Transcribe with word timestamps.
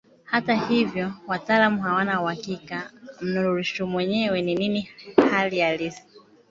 Hata 0.23 0.55
hivyo 0.55 1.13
wataalamu 1.27 1.81
hawana 1.81 2.21
uhakika 2.21 2.91
mnururisho 3.21 3.87
mwenyewe 3.87 4.41
ni 4.41 4.55
nini 4.55 4.89
hali 5.31 5.59
halisi. 5.59 6.01